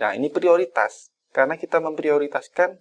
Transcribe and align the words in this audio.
Nah, 0.00 0.16
ini 0.16 0.32
prioritas. 0.32 1.12
Karena 1.30 1.54
kita 1.54 1.78
memprioritaskan 1.78 2.80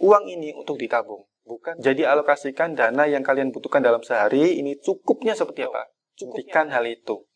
uang 0.00 0.24
ini 0.30 0.56
untuk 0.56 0.80
ditabung. 0.80 1.28
Bukan 1.44 1.82
jadi 1.82 2.08
alokasikan 2.14 2.78
dana 2.78 3.04
yang 3.10 3.26
kalian 3.26 3.50
butuhkan 3.50 3.82
dalam 3.82 4.00
sehari, 4.00 4.56
ini 4.62 4.78
cukupnya 4.78 5.34
seperti 5.34 5.66
apa? 5.66 5.90
Cukupkan 6.16 6.70
hal 6.70 6.86
itu. 6.86 7.26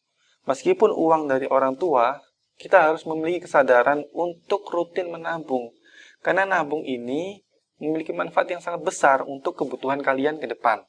Meskipun 0.46 0.94
uang 0.94 1.28
dari 1.28 1.50
orang 1.50 1.74
tua, 1.74 2.20
kita 2.56 2.86
harus 2.86 3.02
memiliki 3.04 3.50
kesadaran 3.50 4.06
untuk 4.14 4.70
rutin 4.70 5.10
menabung. 5.10 5.74
Karena 6.22 6.46
nabung 6.46 6.86
ini 6.86 7.42
memiliki 7.82 8.14
manfaat 8.14 8.48
yang 8.48 8.62
sangat 8.62 8.86
besar 8.86 9.26
untuk 9.26 9.58
kebutuhan 9.58 10.00
kalian 10.00 10.38
ke 10.38 10.46
depan. 10.46 10.86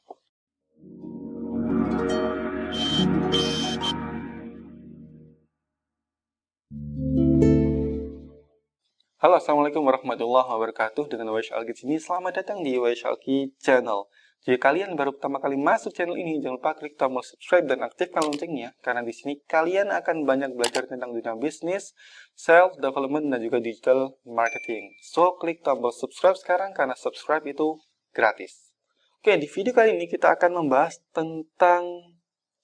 Halo, 9.15 9.39
Assalamualaikum 9.39 9.79
warahmatullahi 9.87 10.43
wabarakatuh. 10.43 11.07
Dengan 11.07 11.31
Waish 11.31 11.47
Alki 11.55 11.71
sini, 11.71 11.95
selamat 12.03 12.43
datang 12.43 12.67
di 12.67 12.75
Waish 12.75 13.07
Alki 13.07 13.55
Channel. 13.63 14.11
Jika 14.43 14.67
kalian 14.67 14.99
baru 14.99 15.15
pertama 15.15 15.39
kali 15.39 15.55
masuk 15.55 15.95
channel 15.95 16.19
ini, 16.19 16.43
jangan 16.43 16.59
lupa 16.59 16.75
klik 16.75 16.99
tombol 16.99 17.23
subscribe 17.23 17.63
dan 17.63 17.79
aktifkan 17.87 18.27
loncengnya, 18.27 18.75
karena 18.83 19.07
di 19.07 19.15
sini 19.15 19.39
kalian 19.47 19.87
akan 19.95 20.27
banyak 20.27 20.51
belajar 20.59 20.83
tentang 20.91 21.15
dunia 21.15 21.31
bisnis, 21.39 21.95
self 22.35 22.75
development, 22.75 23.31
dan 23.31 23.39
juga 23.39 23.63
digital 23.63 24.19
marketing. 24.27 24.99
So, 24.99 25.39
klik 25.39 25.63
tombol 25.63 25.95
subscribe 25.95 26.35
sekarang, 26.35 26.75
karena 26.75 26.99
subscribe 26.99 27.47
itu 27.47 27.79
gratis. 28.11 28.75
Oke, 29.23 29.39
di 29.39 29.47
video 29.47 29.71
kali 29.71 29.95
ini 29.95 30.11
kita 30.11 30.35
akan 30.35 30.59
membahas 30.59 30.99
tentang 31.15 31.87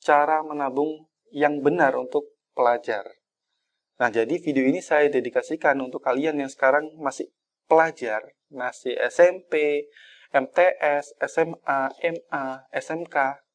cara 0.03 0.43
menabung 0.43 1.07
yang 1.31 1.63
benar 1.63 1.95
untuk 1.95 2.27
pelajar. 2.51 3.20
Nah, 4.01 4.09
jadi 4.09 4.41
video 4.41 4.65
ini 4.65 4.81
saya 4.81 5.13
dedikasikan 5.13 5.77
untuk 5.77 6.01
kalian 6.01 6.41
yang 6.41 6.49
sekarang 6.49 6.89
masih 6.97 7.29
pelajar, 7.69 8.33
masih 8.49 8.97
SMP, 8.97 9.85
MTS, 10.33 11.13
SMA, 11.21 11.81
MA, 12.01 12.45
SMK, 12.73 13.45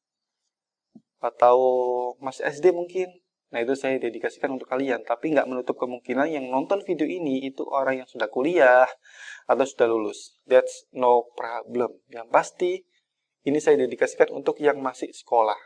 atau 1.19 1.57
masih 2.23 2.47
SD 2.47 2.71
mungkin. 2.71 3.11
Nah, 3.51 3.59
itu 3.59 3.75
saya 3.75 3.99
dedikasikan 3.99 4.47
untuk 4.55 4.71
kalian. 4.71 5.03
Tapi 5.03 5.35
nggak 5.35 5.51
menutup 5.51 5.75
kemungkinan 5.75 6.31
yang 6.31 6.47
nonton 6.47 6.79
video 6.87 7.03
ini 7.03 7.43
itu 7.43 7.67
orang 7.67 7.99
yang 7.99 8.07
sudah 8.07 8.31
kuliah 8.31 8.87
atau 9.51 9.65
sudah 9.67 9.87
lulus. 9.91 10.39
That's 10.47 10.87
no 10.95 11.27
problem. 11.35 11.99
Yang 12.07 12.27
pasti, 12.31 12.71
ini 13.43 13.59
saya 13.59 13.83
dedikasikan 13.83 14.31
untuk 14.31 14.63
yang 14.63 14.79
masih 14.79 15.11
sekolah. 15.11 15.59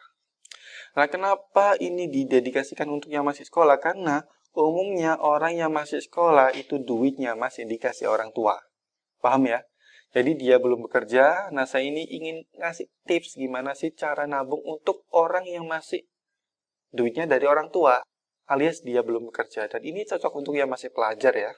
Nah, 0.97 1.05
kenapa 1.05 1.77
ini 1.77 2.09
didedikasikan 2.09 2.89
untuk 2.89 3.13
yang 3.13 3.29
masih 3.29 3.45
sekolah? 3.45 3.77
Karena 3.77 4.25
umumnya 4.55 5.15
orang 5.19 5.55
yang 5.55 5.71
masih 5.71 6.03
sekolah 6.03 6.51
itu 6.55 6.79
duitnya 6.81 7.35
masih 7.35 7.67
dikasih 7.67 8.11
orang 8.11 8.31
tua. 8.35 8.59
Paham 9.23 9.47
ya? 9.47 9.63
Jadi 10.11 10.35
dia 10.35 10.59
belum 10.59 10.91
bekerja, 10.91 11.47
nah 11.55 11.63
saya 11.63 11.87
ini 11.87 12.03
ingin 12.03 12.43
ngasih 12.59 12.91
tips 13.07 13.39
gimana 13.39 13.71
sih 13.71 13.95
cara 13.95 14.27
nabung 14.27 14.59
untuk 14.67 15.07
orang 15.15 15.47
yang 15.47 15.63
masih 15.63 16.03
duitnya 16.91 17.23
dari 17.23 17.47
orang 17.47 17.71
tua, 17.71 18.03
alias 18.51 18.83
dia 18.83 18.99
belum 19.07 19.31
bekerja. 19.31 19.71
Dan 19.71 19.81
ini 19.87 20.03
cocok 20.03 20.33
untuk 20.35 20.59
yang 20.59 20.67
masih 20.67 20.91
pelajar 20.91 21.31
ya. 21.31 21.55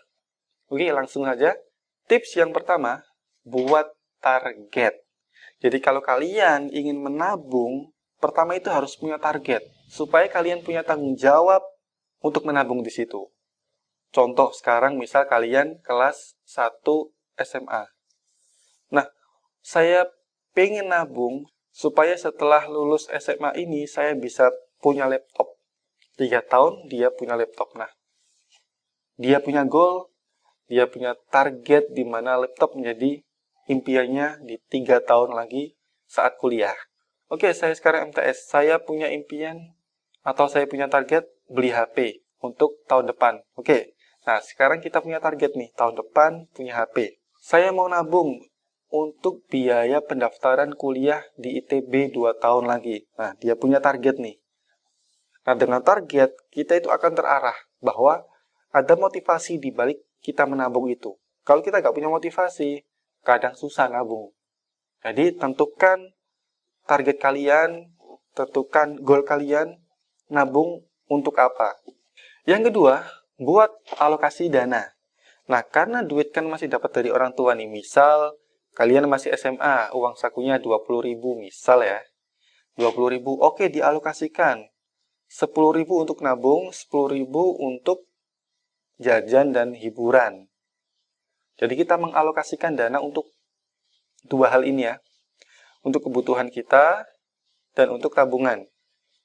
Oke, 0.69 0.85
langsung 0.93 1.25
aja. 1.25 1.57
Tips 2.05 2.37
yang 2.37 2.53
pertama, 2.53 3.01
buat 3.41 3.89
target. 4.21 5.01
Jadi 5.57 5.77
kalau 5.81 6.05
kalian 6.05 6.69
ingin 6.69 7.01
menabung, 7.01 7.89
pertama 8.21 8.53
itu 8.53 8.69
harus 8.69 8.93
punya 8.93 9.17
target. 9.17 9.65
Supaya 9.89 10.29
kalian 10.29 10.61
punya 10.61 10.85
tanggung 10.85 11.17
jawab 11.17 11.65
untuk 12.23 12.47
menabung 12.47 12.79
di 12.79 12.89
situ. 12.89 13.27
Contoh 14.15 14.55
sekarang 14.55 14.95
misal 14.95 15.27
kalian 15.27 15.83
kelas 15.83 16.39
1 16.47 16.79
SMA. 17.43 17.83
Nah, 18.93 19.11
saya 19.59 20.07
pengen 20.55 20.93
nabung 20.93 21.49
supaya 21.73 22.15
setelah 22.15 22.63
lulus 22.69 23.09
SMA 23.11 23.57
ini 23.59 23.89
saya 23.89 24.15
bisa 24.15 24.53
punya 24.79 25.09
laptop. 25.09 25.59
Tiga 26.15 26.45
tahun 26.45 26.87
dia 26.87 27.11
punya 27.11 27.33
laptop. 27.35 27.73
Nah, 27.73 27.89
dia 29.17 29.41
punya 29.41 29.65
goal, 29.65 30.13
dia 30.69 30.85
punya 30.87 31.17
target 31.33 31.89
di 31.91 32.05
mana 32.05 32.37
laptop 32.37 32.77
menjadi 32.77 33.19
impiannya 33.67 34.45
di 34.45 34.61
tiga 34.69 35.01
tahun 35.01 35.33
lagi 35.33 35.73
saat 36.05 36.37
kuliah. 36.37 36.77
Oke, 37.33 37.49
saya 37.57 37.73
sekarang 37.73 38.13
MTS. 38.13 38.45
Saya 38.45 38.77
punya 38.77 39.09
impian 39.09 39.73
atau 40.21 40.45
saya 40.45 40.69
punya 40.69 40.85
target 40.85 41.25
beli 41.53 41.69
HP 41.69 42.25
untuk 42.41 42.81
tahun 42.89 43.13
depan. 43.13 43.45
Oke, 43.53 43.93
nah 44.25 44.41
sekarang 44.41 44.81
kita 44.81 44.99
punya 44.99 45.21
target 45.21 45.53
nih, 45.53 45.69
tahun 45.77 45.93
depan 46.01 46.49
punya 46.51 46.81
HP. 46.81 47.21
Saya 47.39 47.69
mau 47.69 47.85
nabung 47.85 48.41
untuk 48.93 49.41
biaya 49.49 50.05
pendaftaran 50.05 50.77
kuliah 50.77 51.25
di 51.33 51.57
ITB 51.57 52.13
2 52.13 52.37
tahun 52.37 52.69
lagi. 52.69 53.09
Nah, 53.17 53.33
dia 53.41 53.57
punya 53.57 53.81
target 53.81 54.21
nih. 54.21 54.37
Nah, 55.49 55.57
dengan 55.57 55.81
target, 55.81 56.29
kita 56.53 56.77
itu 56.77 56.93
akan 56.93 57.17
terarah 57.17 57.57
bahwa 57.81 58.21
ada 58.69 58.93
motivasi 58.93 59.57
di 59.57 59.73
balik 59.73 59.97
kita 60.21 60.45
menabung 60.45 60.87
itu. 60.93 61.17
Kalau 61.41 61.65
kita 61.65 61.81
nggak 61.81 61.91
punya 61.91 62.07
motivasi, 62.07 62.85
kadang 63.25 63.57
susah 63.57 63.89
nabung. 63.89 64.29
Jadi, 65.01 65.35
tentukan 65.41 66.13
target 66.85 67.17
kalian, 67.17 67.91
tentukan 68.37 69.01
goal 69.01 69.25
kalian, 69.25 69.81
nabung 70.29 70.85
untuk 71.13 71.37
apa. 71.37 71.77
Yang 72.49 72.73
kedua, 72.73 73.05
buat 73.37 73.69
alokasi 74.01 74.49
dana. 74.49 74.89
Nah, 75.45 75.61
karena 75.61 76.01
duit 76.01 76.33
kan 76.33 76.47
masih 76.49 76.71
dapat 76.71 76.89
dari 76.89 77.09
orang 77.13 77.31
tua 77.37 77.53
nih. 77.53 77.69
Misal, 77.69 78.33
kalian 78.73 79.05
masih 79.05 79.35
SMA, 79.37 79.93
uang 79.93 80.17
sakunya 80.17 80.57
20.000 80.57 81.37
misal 81.37 81.85
ya. 81.85 82.01
20.000, 82.81 83.21
oke 83.37 83.69
dialokasikan. 83.69 84.65
10.000 85.29 85.85
untuk 85.85 86.19
nabung, 86.25 86.73
10.000 86.73 87.29
untuk 87.61 88.09
jajan 88.97 89.53
dan 89.53 89.77
hiburan. 89.77 90.49
Jadi 91.57 91.73
kita 91.77 92.01
mengalokasikan 92.01 92.73
dana 92.73 92.97
untuk 92.97 93.29
dua 94.25 94.49
hal 94.49 94.65
ini 94.65 94.89
ya 94.89 94.97
untuk 95.83 96.07
kebutuhan 96.09 96.49
kita 96.49 97.05
dan 97.75 97.87
untuk 97.91 98.15
tabungan. 98.15 98.65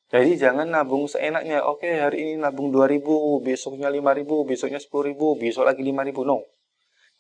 Jadi 0.09 0.41
jangan 0.41 0.65
nabung 0.73 1.05
seenaknya. 1.05 1.61
Oke, 1.69 2.01
hari 2.01 2.25
ini 2.25 2.35
nabung 2.41 2.73
2000, 2.73 3.45
besoknya 3.45 3.93
5000, 3.93 4.49
besoknya 4.49 4.81
10000, 4.81 5.37
besok 5.37 5.69
lagi 5.69 5.85
5000. 5.85 6.25
No. 6.25 6.49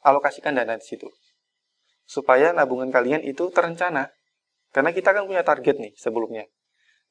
Alokasikan 0.00 0.56
dana 0.56 0.80
di 0.80 0.86
situ. 0.88 1.04
Supaya 2.08 2.56
nabungan 2.56 2.88
kalian 2.88 3.20
itu 3.20 3.52
terencana. 3.52 4.08
Karena 4.72 4.96
kita 4.96 5.12
kan 5.12 5.28
punya 5.28 5.44
target 5.44 5.76
nih 5.76 5.92
sebelumnya. 6.00 6.48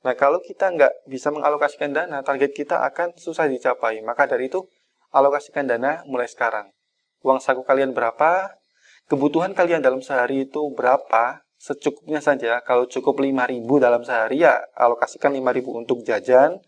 Nah, 0.02 0.18
kalau 0.18 0.42
kita 0.42 0.74
nggak 0.74 1.10
bisa 1.10 1.30
mengalokasikan 1.30 1.94
dana, 1.94 2.26
target 2.26 2.58
kita 2.58 2.82
akan 2.82 3.14
susah 3.18 3.46
dicapai. 3.46 4.02
Maka 4.02 4.26
dari 4.26 4.50
itu, 4.50 4.66
alokasikan 5.14 5.70
dana 5.70 6.02
mulai 6.10 6.26
sekarang. 6.26 6.74
Uang 7.22 7.38
saku 7.38 7.62
kalian 7.62 7.94
berapa? 7.94 8.58
Kebutuhan 9.06 9.54
kalian 9.54 9.86
dalam 9.86 10.02
sehari 10.02 10.50
itu 10.50 10.62
berapa? 10.74 11.46
Secukupnya 11.58 12.22
saja. 12.22 12.62
Kalau 12.62 12.86
cukup 12.86 13.20
5.000 13.20 13.66
dalam 13.82 14.02
sehari 14.06 14.46
ya 14.46 14.62
alokasikan 14.78 15.34
5.000 15.34 15.82
untuk 15.82 16.06
jajan, 16.06 16.62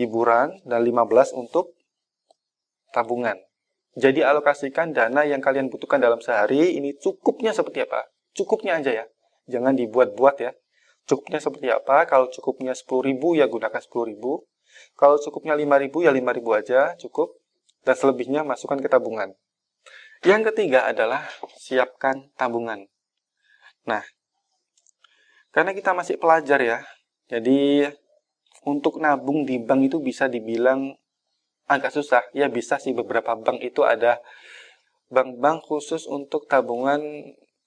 hiburan, 0.00 0.64
dan 0.64 0.80
15 0.82 1.36
untuk 1.36 1.76
tabungan. 2.90 3.36
Jadi 3.94 4.26
alokasikan 4.26 4.90
dana 4.90 5.22
yang 5.22 5.38
kalian 5.38 5.70
butuhkan 5.70 6.02
dalam 6.02 6.18
sehari 6.18 6.74
ini 6.74 6.98
cukupnya 6.98 7.54
seperti 7.54 7.86
apa? 7.86 8.10
Cukupnya 8.34 8.82
aja 8.82 8.90
ya. 8.90 9.04
Jangan 9.46 9.78
dibuat-buat 9.78 10.36
ya. 10.42 10.50
Cukupnya 11.06 11.38
seperti 11.38 11.70
apa? 11.70 12.02
Kalau 12.10 12.26
cukupnya 12.32 12.74
10.000 12.74 13.38
ya 13.38 13.46
gunakan 13.46 13.78
10.000. 13.78 14.18
Kalau 14.98 15.16
cukupnya 15.22 15.54
5.000 15.54 15.94
ya 16.02 16.10
5.000 16.10 16.58
aja 16.58 16.80
cukup. 16.98 17.38
Dan 17.84 17.94
selebihnya 17.94 18.42
masukkan 18.42 18.80
ke 18.80 18.88
tabungan. 18.88 19.36
Yang 20.24 20.50
ketiga 20.50 20.88
adalah 20.88 21.28
siapkan 21.60 22.32
tabungan. 22.34 22.88
Nah, 23.84 24.02
karena 25.52 25.76
kita 25.76 25.92
masih 25.92 26.16
pelajar 26.16 26.58
ya, 26.60 26.82
jadi 27.28 27.92
untuk 28.64 29.00
nabung 29.00 29.44
di 29.44 29.60
bank 29.60 29.92
itu 29.92 30.00
bisa 30.00 30.26
dibilang 30.26 30.96
agak 31.68 31.92
susah. 31.92 32.24
Ya 32.32 32.48
bisa 32.48 32.80
sih 32.80 32.96
beberapa 32.96 33.36
bank 33.36 33.60
itu 33.60 33.84
ada 33.84 34.20
bank-bank 35.12 35.64
khusus 35.64 36.08
untuk 36.08 36.48
tabungan 36.48 37.00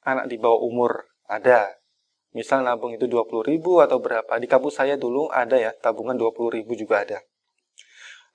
anak 0.03 0.25
di 0.29 0.37
bawah 0.41 0.61
umur. 0.65 1.05
Ada. 1.29 1.77
Misal 2.33 2.65
nabung 2.65 2.93
itu 2.93 3.09
20 3.09 3.45
ribu 3.45 3.79
atau 3.81 3.97
berapa. 3.97 4.29
Di 4.37 4.47
kampus 4.49 4.77
saya 4.81 4.99
dulu 4.99 5.29
ada 5.31 5.57
ya, 5.57 5.71
tabungan 5.73 6.17
20 6.17 6.57
ribu 6.61 6.77
juga 6.77 7.01
ada. 7.05 7.19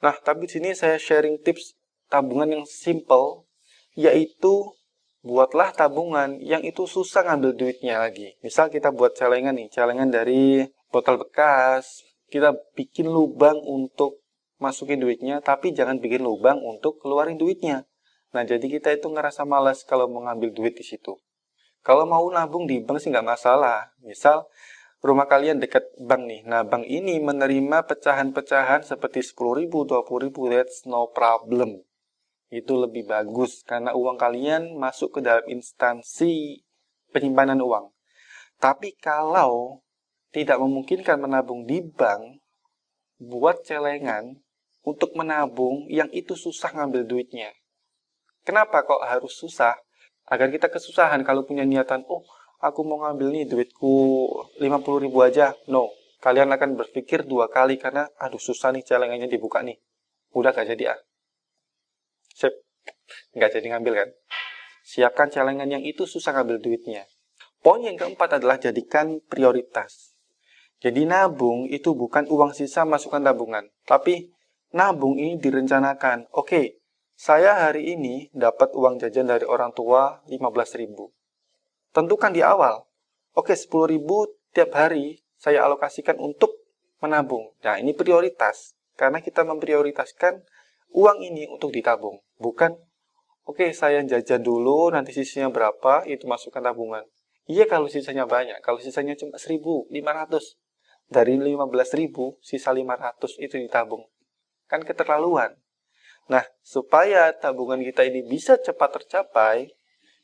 Nah, 0.03 0.19
tapi 0.19 0.51
di 0.51 0.59
sini 0.59 0.75
saya 0.75 0.99
sharing 0.99 1.39
tips 1.39 1.79
tabungan 2.11 2.51
yang 2.51 2.65
simple, 2.67 3.47
yaitu 3.95 4.75
buatlah 5.23 5.71
tabungan 5.73 6.39
yang 6.43 6.67
itu 6.67 6.85
susah 6.85 7.23
ngambil 7.27 7.55
duitnya 7.55 8.03
lagi. 8.03 8.35
Misal 8.43 8.69
kita 8.69 8.91
buat 8.91 9.15
celengan 9.15 9.55
nih, 9.55 9.71
celengan 9.71 10.11
dari 10.11 10.67
botol 10.91 11.23
bekas, 11.23 12.03
kita 12.27 12.55
bikin 12.75 13.07
lubang 13.09 13.59
untuk 13.63 14.23
masukin 14.59 14.99
duitnya, 14.99 15.43
tapi 15.43 15.75
jangan 15.75 15.99
bikin 16.03 16.23
lubang 16.23 16.59
untuk 16.63 16.99
keluarin 17.03 17.39
duitnya. 17.39 17.87
Nah, 18.33 18.43
jadi 18.43 18.63
kita 18.63 18.95
itu 18.95 19.07
ngerasa 19.11 19.47
malas 19.47 19.87
kalau 19.87 20.11
mau 20.11 20.27
ngambil 20.27 20.55
duit 20.55 20.75
di 20.75 20.85
situ. 20.87 21.19
Kalau 21.83 22.07
mau 22.07 22.23
nabung 22.31 22.65
di 22.65 22.79
bank 22.79 23.03
sih 23.03 23.11
nggak 23.11 23.27
masalah. 23.27 23.91
Misal, 24.07 24.47
rumah 25.03 25.27
kalian 25.27 25.59
dekat 25.59 25.83
bank 25.99 26.23
nih. 26.25 26.41
Nah, 26.47 26.63
bank 26.63 26.87
ini 26.87 27.19
menerima 27.19 27.85
pecahan-pecahan 27.91 28.87
seperti 28.87 29.21
10 29.21 29.59
ribu, 29.59 29.85
20 29.85 30.31
ribu, 30.31 30.49
that's 30.49 30.87
no 30.87 31.11
problem. 31.11 31.83
Itu 32.53 32.77
lebih 32.77 33.09
bagus 33.09 33.65
karena 33.65 33.97
uang 33.97 34.21
kalian 34.21 34.77
masuk 34.77 35.17
ke 35.17 35.21
dalam 35.25 35.41
instansi 35.49 36.61
penyimpanan 37.09 37.65
uang. 37.65 37.89
Tapi 38.61 38.93
kalau 39.01 39.81
tidak 40.37 40.61
memungkinkan 40.61 41.17
menabung 41.17 41.65
di 41.65 41.81
bank, 41.81 42.45
buat 43.17 43.65
celengan 43.65 44.37
untuk 44.85 45.17
menabung 45.17 45.89
yang 45.89 46.13
itu 46.13 46.37
susah 46.37 46.77
ngambil 46.77 47.09
duitnya. 47.09 47.57
Kenapa 48.45 48.85
kok 48.85 49.01
harus 49.01 49.33
susah? 49.33 49.79
Agar 50.29 50.53
kita 50.53 50.69
kesusahan 50.69 51.25
kalau 51.25 51.49
punya 51.49 51.65
niatan, 51.65 52.05
oh 52.05 52.21
aku 52.61 52.85
mau 52.85 53.01
ngambil 53.07 53.33
nih 53.33 53.45
duitku 53.49 54.29
50 54.61 55.05
ribu 55.09 55.19
aja. 55.25 55.57
No, 55.73 55.89
kalian 56.21 56.53
akan 56.53 56.77
berpikir 56.77 57.25
dua 57.25 57.49
kali 57.49 57.81
karena 57.81 58.13
aduh 58.21 58.39
susah 58.43 58.77
nih 58.77 58.85
celengannya 58.85 59.31
dibuka 59.31 59.65
nih. 59.65 59.81
Udah 60.37 60.53
gak 60.53 60.69
jadi 60.69 60.93
ah. 60.93 61.01
Sip, 62.33 62.53
gak 63.37 63.53
jadi 63.55 63.77
ngambil 63.77 63.95
kan? 63.95 64.09
Siapkan 64.83 65.29
celengan 65.31 65.71
yang 65.71 65.85
itu 65.87 66.09
susah 66.09 66.35
ngambil 66.35 66.59
duitnya. 66.59 67.07
Poin 67.63 67.79
yang 67.79 67.95
keempat 67.95 68.43
adalah 68.43 68.59
jadikan 68.59 69.23
prioritas. 69.31 70.19
Jadi 70.83 71.07
nabung 71.07 71.71
itu 71.71 71.95
bukan 71.95 72.27
uang 72.27 72.59
sisa 72.59 72.83
masukkan 72.83 73.23
tabungan, 73.23 73.71
tapi 73.87 74.35
nabung 74.75 75.15
ini 75.15 75.39
direncanakan. 75.39 76.27
Oke, 76.35 76.83
saya 77.15 77.55
hari 77.55 77.95
ini 77.95 78.35
dapat 78.35 78.75
uang 78.75 78.99
jajan 78.99 79.31
dari 79.31 79.47
orang 79.47 79.71
tua 79.71 80.27
15.000. 80.27 80.91
Tentukan 81.95 82.35
di 82.35 82.43
awal, 82.43 82.83
oke 83.39 83.55
okay, 83.55 83.57
10 83.57 83.95
ribu 83.95 84.27
tiap 84.51 84.75
hari 84.75 85.23
saya 85.39 85.63
alokasikan 85.71 86.19
untuk 86.19 86.51
menabung. 86.99 87.55
Nah 87.63 87.79
ini 87.79 87.95
prioritas, 87.95 88.75
karena 88.99 89.23
kita 89.23 89.47
memprioritaskan 89.47 90.43
uang 90.93 91.19
ini 91.25 91.49
untuk 91.49 91.73
ditabung. 91.73 92.21
Bukan, 92.39 92.73
oke 93.49 93.59
okay, 93.59 93.71
saya 93.73 94.05
jajan 94.05 94.45
dulu, 94.45 94.93
nanti 94.93 95.13
sisanya 95.13 95.49
berapa, 95.49 96.05
itu 96.07 96.29
masukkan 96.29 96.61
tabungan. 96.61 97.05
Iya 97.51 97.67
kalau 97.67 97.91
sisanya 97.91 98.29
banyak, 98.29 98.63
kalau 98.63 98.79
sisanya 98.79 99.19
cuma 99.19 99.35
1.500, 99.35 99.91
dari 101.13 101.37
15.000, 101.37 102.41
sisa 102.41 102.71
500 102.73 103.37
itu 103.37 103.55
ditabung. 103.61 104.09
Kan 104.67 104.81
keterlaluan. 104.83 105.53
Nah, 106.33 106.43
supaya 106.65 107.35
tabungan 107.37 107.85
kita 107.85 108.09
ini 108.09 108.25
bisa 108.25 108.57
cepat 108.57 109.03
tercapai, 109.03 109.69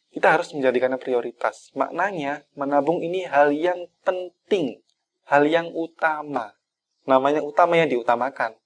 kita 0.08 0.32
harus 0.32 0.56
menjadikannya 0.56 0.96
prioritas. 0.96 1.68
Maknanya, 1.76 2.48
menabung 2.56 3.04
ini 3.04 3.28
hal 3.28 3.52
yang 3.52 3.92
penting, 4.00 4.80
hal 5.28 5.44
yang 5.44 5.68
utama. 5.76 6.56
Namanya 7.04 7.44
utama 7.44 7.76
yang 7.76 7.92
diutamakan. 7.92 8.56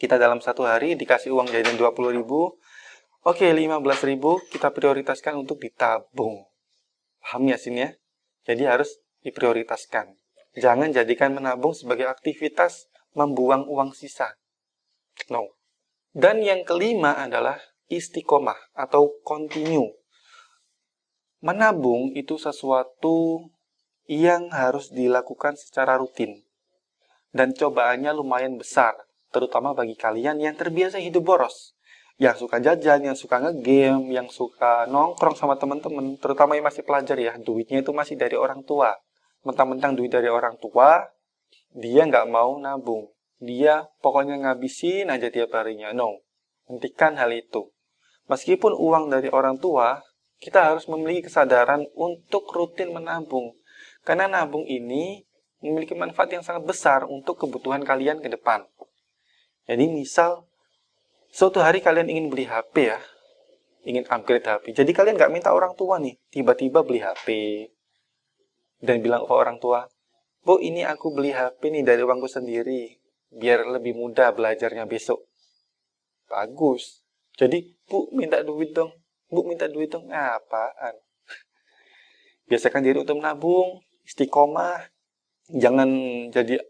Kita 0.00 0.16
dalam 0.16 0.40
satu 0.40 0.64
hari 0.64 0.96
dikasih 0.96 1.28
uang 1.28 1.52
jajan 1.52 1.76
20 1.76 2.16
ribu, 2.16 2.56
oke 3.20 3.44
15 3.44 3.84
ribu 4.08 4.40
kita 4.48 4.72
prioritaskan 4.72 5.36
untuk 5.36 5.60
ditabung. 5.60 6.48
Paham 7.20 7.52
ya 7.52 7.60
sini 7.60 7.84
ya? 7.84 7.90
Jadi 8.48 8.64
harus 8.64 8.96
diprioritaskan. 9.20 10.16
Jangan 10.56 10.96
jadikan 10.96 11.36
menabung 11.36 11.76
sebagai 11.76 12.08
aktivitas 12.08 12.88
membuang 13.12 13.68
uang 13.68 13.92
sisa. 13.92 14.40
No. 15.28 15.52
Dan 16.16 16.40
yang 16.40 16.64
kelima 16.64 17.20
adalah 17.20 17.60
istiqomah 17.92 18.72
atau 18.72 19.20
continue 19.20 20.00
Menabung 21.44 22.16
itu 22.16 22.40
sesuatu 22.40 23.48
yang 24.08 24.48
harus 24.48 24.88
dilakukan 24.92 25.60
secara 25.60 25.96
rutin. 25.96 26.40
Dan 27.32 27.52
cobaannya 27.56 28.12
lumayan 28.12 28.60
besar, 28.60 28.96
terutama 29.30 29.72
bagi 29.72 29.94
kalian 29.94 30.42
yang 30.42 30.54
terbiasa 30.58 30.98
hidup 30.98 31.24
boros. 31.24 31.74
Yang 32.20 32.44
suka 32.44 32.60
jajan, 32.60 33.00
yang 33.00 33.16
suka 33.16 33.40
ngegame, 33.40 34.12
yang 34.12 34.28
suka 34.28 34.84
nongkrong 34.84 35.38
sama 35.38 35.56
teman-teman, 35.56 36.20
terutama 36.20 36.52
yang 36.52 36.68
masih 36.68 36.84
pelajar 36.84 37.16
ya, 37.16 37.32
duitnya 37.40 37.80
itu 37.80 37.96
masih 37.96 38.20
dari 38.20 38.36
orang 38.36 38.60
tua. 38.60 38.92
Mentang-mentang 39.40 39.96
duit 39.96 40.12
dari 40.12 40.28
orang 40.28 40.60
tua, 40.60 41.00
dia 41.72 42.04
nggak 42.04 42.28
mau 42.28 42.60
nabung. 42.60 43.08
Dia 43.40 43.88
pokoknya 44.04 44.36
ngabisin 44.36 45.08
aja 45.08 45.32
tiap 45.32 45.56
harinya. 45.56 45.96
No, 45.96 46.20
hentikan 46.68 47.16
hal 47.16 47.32
itu. 47.32 47.72
Meskipun 48.28 48.76
uang 48.76 49.08
dari 49.08 49.32
orang 49.32 49.56
tua, 49.56 50.04
kita 50.36 50.72
harus 50.72 50.84
memiliki 50.92 51.32
kesadaran 51.32 51.88
untuk 51.96 52.52
rutin 52.52 52.92
menabung. 52.92 53.56
Karena 54.04 54.28
nabung 54.28 54.68
ini 54.68 55.24
memiliki 55.60 55.92
manfaat 55.92 56.32
yang 56.32 56.44
sangat 56.44 56.64
besar 56.64 57.04
untuk 57.04 57.36
kebutuhan 57.40 57.84
kalian 57.84 58.20
ke 58.20 58.28
depan. 58.32 58.64
Jadi 59.68 59.84
misal, 59.90 60.44
suatu 61.28 61.60
hari 61.60 61.84
kalian 61.84 62.08
ingin 62.08 62.26
beli 62.32 62.48
HP 62.48 62.94
ya, 62.94 63.00
ingin 63.84 64.04
upgrade 64.08 64.46
HP. 64.46 64.76
Jadi 64.76 64.90
kalian 64.92 65.16
nggak 65.16 65.32
minta 65.32 65.50
orang 65.52 65.76
tua 65.76 65.96
nih, 66.00 66.16
tiba-tiba 66.32 66.84
beli 66.84 67.00
HP. 67.00 67.26
Dan 68.80 69.04
bilang 69.04 69.28
ke 69.28 69.32
orang 69.32 69.60
tua, 69.60 69.84
Bu 70.40 70.56
ini 70.56 70.80
aku 70.88 71.12
beli 71.12 71.36
HP 71.36 71.68
nih 71.68 71.84
dari 71.84 72.00
uangku 72.00 72.24
sendiri, 72.24 72.96
biar 73.28 73.68
lebih 73.68 73.92
mudah 73.92 74.32
belajarnya 74.32 74.88
besok. 74.88 75.20
Bagus. 76.24 77.04
Jadi, 77.36 77.76
Bu 77.84 78.08
minta 78.16 78.40
duit 78.40 78.72
dong. 78.72 78.96
Bu 79.28 79.44
minta 79.44 79.68
duit 79.68 79.92
dong. 79.92 80.08
Nah, 80.08 80.40
apaan? 80.40 80.96
Biasakan 82.48 82.80
diri 82.80 83.04
untuk 83.04 83.20
menabung, 83.20 83.84
istiqomah. 84.08 84.88
Jangan 85.50 85.90
jadi 86.32 86.62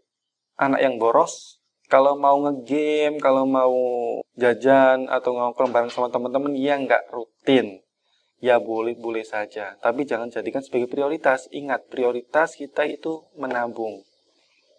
anak 0.59 0.79
yang 0.83 0.99
boros. 0.99 1.60
Kalau 1.91 2.15
mau 2.15 2.39
ngegame, 2.39 3.19
kalau 3.19 3.43
mau 3.43 3.75
jajan 4.39 5.11
atau 5.11 5.35
ngongkrong 5.35 5.75
bareng 5.75 5.91
sama 5.91 6.07
teman-teman, 6.07 6.55
ya 6.55 6.79
nggak 6.79 7.11
rutin. 7.11 7.83
Ya 8.39 8.63
boleh-boleh 8.63 9.27
saja. 9.27 9.75
Tapi 9.83 10.07
jangan 10.07 10.31
jadikan 10.31 10.63
sebagai 10.63 10.87
prioritas. 10.87 11.51
Ingat, 11.51 11.91
prioritas 11.91 12.55
kita 12.55 12.87
itu 12.87 13.27
menabung. 13.35 14.07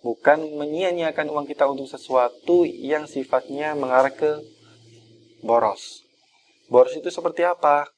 Bukan 0.00 0.56
menyia-nyiakan 0.56 1.28
uang 1.30 1.46
kita 1.46 1.68
untuk 1.68 1.84
sesuatu 1.86 2.64
yang 2.64 3.04
sifatnya 3.04 3.76
mengarah 3.76 4.10
ke 4.10 4.40
boros. 5.44 6.02
Boros 6.72 6.96
itu 6.96 7.12
seperti 7.12 7.44
apa? 7.44 7.92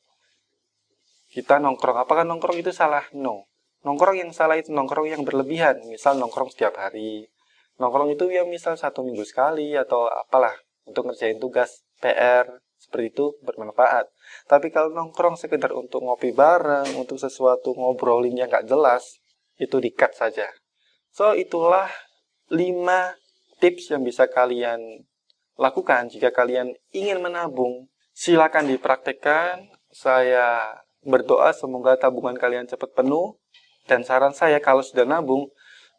Kita 1.31 1.63
nongkrong. 1.63 2.03
Apakah 2.03 2.27
nongkrong 2.27 2.61
itu 2.61 2.75
salah? 2.75 3.07
No. 3.15 3.47
Nongkrong 3.87 4.21
yang 4.27 4.35
salah 4.35 4.59
itu 4.59 4.75
nongkrong 4.75 5.07
yang 5.07 5.23
berlebihan. 5.23 5.81
Misal 5.87 6.19
nongkrong 6.19 6.51
setiap 6.51 6.77
hari. 6.77 7.31
Nongkrong 7.81 8.15
itu 8.15 8.31
ya 8.31 8.47
misal 8.47 8.79
satu 8.79 9.03
minggu 9.03 9.25
sekali 9.27 9.75
atau 9.75 10.07
apalah. 10.07 10.55
Untuk 10.85 11.09
ngerjain 11.09 11.41
tugas 11.41 11.83
PR. 11.99 12.47
Seperti 12.77 13.17
itu 13.17 13.27
bermanfaat. 13.41 14.13
Tapi 14.45 14.69
kalau 14.69 14.93
nongkrong 14.93 15.41
sekedar 15.41 15.73
untuk 15.73 16.05
ngopi 16.05 16.37
bareng, 16.37 17.01
untuk 17.01 17.17
sesuatu 17.17 17.73
ngobrolin 17.73 18.37
yang 18.37 18.53
gak 18.53 18.69
jelas, 18.69 19.25
itu 19.57 19.81
di-cut 19.81 20.13
saja. 20.13 20.45
So, 21.09 21.33
itulah 21.33 21.89
5 22.53 22.61
tips 23.57 23.89
yang 23.89 24.05
bisa 24.05 24.29
kalian 24.29 25.09
lakukan 25.57 26.13
jika 26.13 26.29
kalian 26.35 26.77
ingin 26.93 27.25
menabung 27.25 27.89
Silakan 28.15 28.71
dipraktekkan. 28.71 29.75
Saya 29.91 30.79
berdoa 31.03 31.51
semoga 31.51 31.99
tabungan 31.99 32.39
kalian 32.39 32.71
cepat 32.71 32.95
penuh. 32.95 33.43
Dan 33.91 34.07
saran 34.07 34.33
saya 34.33 34.63
kalau 34.63 34.81
sudah 34.81 35.03
nabung, 35.05 35.51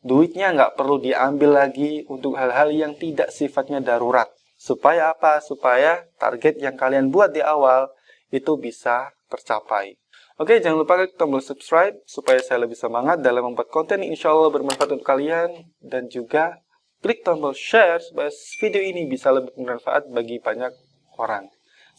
duitnya 0.05 0.53
nggak 0.53 0.77
perlu 0.77 1.01
diambil 1.01 1.65
lagi 1.65 2.05
untuk 2.05 2.37
hal-hal 2.37 2.69
yang 2.69 2.93
tidak 2.93 3.33
sifatnya 3.33 3.81
darurat. 3.81 4.29
Supaya 4.55 5.11
apa? 5.11 5.41
Supaya 5.41 6.05
target 6.21 6.61
yang 6.61 6.77
kalian 6.77 7.09
buat 7.09 7.33
di 7.33 7.41
awal 7.41 7.89
itu 8.29 8.53
bisa 8.55 9.11
tercapai. 9.27 9.97
Oke, 10.35 10.59
jangan 10.59 10.83
lupa 10.83 10.99
klik 10.99 11.15
tombol 11.15 11.39
subscribe 11.39 11.95
supaya 12.03 12.43
saya 12.43 12.67
lebih 12.67 12.75
semangat 12.75 13.23
dalam 13.23 13.51
membuat 13.51 13.71
konten 13.71 14.03
yang 14.03 14.13
insya 14.13 14.35
Allah 14.35 14.51
bermanfaat 14.51 14.91
untuk 14.93 15.07
kalian. 15.07 15.71
Dan 15.79 16.11
juga 16.11 16.59
klik 16.99 17.23
tombol 17.23 17.55
share 17.55 18.03
supaya 18.03 18.29
video 18.59 18.83
ini 18.83 19.07
bisa 19.07 19.31
lebih 19.31 19.55
bermanfaat 19.55 20.11
bagi 20.11 20.37
banyak 20.43 20.71
orang. 21.17 21.49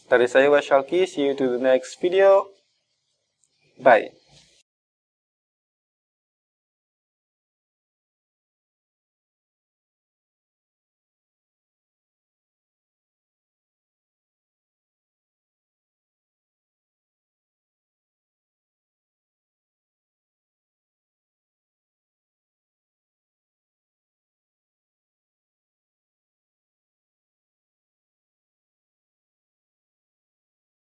Dari 0.07 0.29
saya 0.29 0.47
Washalki, 0.47 1.03
see 1.03 1.27
you 1.27 1.33
to 1.35 1.57
the 1.57 1.61
next 1.61 1.99
video. 1.99 2.47
Bye. 3.81 4.16